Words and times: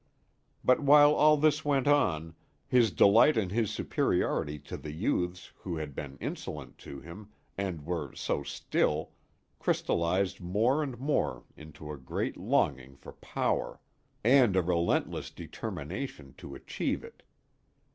But 0.63 0.79
while 0.79 1.13
all 1.13 1.37
this 1.37 1.63
went 1.63 1.87
on, 1.87 2.33
his 2.67 2.89
delight 2.89 3.37
in 3.37 3.51
his 3.51 3.69
superiority 3.69 4.57
to 4.61 4.75
the 4.75 4.91
youths 4.93 5.53
who 5.59 5.77
had 5.77 5.93
been 5.93 6.17
insolent 6.19 6.79
to 6.79 6.99
him, 7.01 7.29
and 7.55 7.85
were 7.85 8.11
so 8.15 8.41
still, 8.41 9.11
crystallized 9.59 10.39
more 10.41 10.81
and 10.81 10.97
more 10.99 11.43
into 11.55 11.91
a 11.91 11.97
great 11.99 12.35
longing 12.35 12.95
for 12.95 13.13
power, 13.13 13.79
and 14.23 14.55
a 14.55 14.63
relentless 14.63 15.29
determination 15.29 16.33
to 16.39 16.55
achieve 16.55 17.03
it. 17.03 17.21